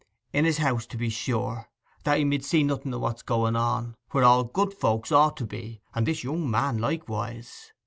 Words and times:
'In 0.33 0.45
his 0.45 0.57
house, 0.57 0.87
to 0.87 0.97
be 0.97 1.09
sure, 1.11 1.67
that 2.05 2.17
he 2.17 2.23
mid 2.25 2.43
see 2.43 2.63
nothing 2.63 2.91
of 2.91 3.01
what's 3.01 3.21
going 3.21 3.55
on—where 3.55 4.23
all 4.23 4.43
good 4.45 4.73
folks 4.73 5.11
ought 5.11 5.37
to 5.37 5.45
be, 5.45 5.79
and 5.93 6.07
this 6.07 6.23
young 6.23 6.49
man 6.49 6.79
likewise. 6.79 7.71